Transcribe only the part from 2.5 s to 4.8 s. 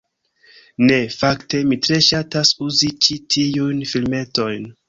uzi ĉi tiujn filmetojn